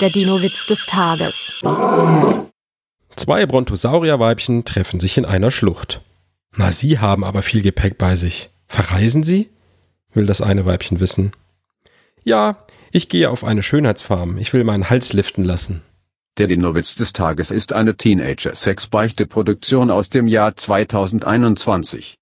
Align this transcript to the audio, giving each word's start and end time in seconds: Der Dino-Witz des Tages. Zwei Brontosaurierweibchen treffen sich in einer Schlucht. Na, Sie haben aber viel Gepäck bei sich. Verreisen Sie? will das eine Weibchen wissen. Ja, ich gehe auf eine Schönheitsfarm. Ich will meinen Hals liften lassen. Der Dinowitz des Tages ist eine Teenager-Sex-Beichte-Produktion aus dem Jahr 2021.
Der 0.00 0.10
Dino-Witz 0.10 0.66
des 0.66 0.84
Tages. 0.84 1.54
Zwei 3.16 3.46
Brontosaurierweibchen 3.46 4.66
treffen 4.66 5.00
sich 5.00 5.16
in 5.16 5.24
einer 5.24 5.50
Schlucht. 5.50 6.02
Na, 6.54 6.70
Sie 6.70 6.98
haben 6.98 7.24
aber 7.24 7.40
viel 7.40 7.62
Gepäck 7.62 7.96
bei 7.96 8.14
sich. 8.14 8.50
Verreisen 8.66 9.22
Sie? 9.24 9.48
will 10.12 10.26
das 10.26 10.40
eine 10.42 10.66
Weibchen 10.66 11.00
wissen. 11.00 11.32
Ja, 12.24 12.64
ich 12.90 13.08
gehe 13.08 13.30
auf 13.30 13.44
eine 13.44 13.62
Schönheitsfarm. 13.62 14.36
Ich 14.38 14.52
will 14.52 14.64
meinen 14.64 14.90
Hals 14.90 15.12
liften 15.12 15.44
lassen. 15.44 15.82
Der 16.38 16.46
Dinowitz 16.46 16.94
des 16.94 17.12
Tages 17.14 17.50
ist 17.50 17.72
eine 17.72 17.96
Teenager-Sex-Beichte-Produktion 17.96 19.90
aus 19.90 20.10
dem 20.10 20.26
Jahr 20.26 20.56
2021. 20.56 22.14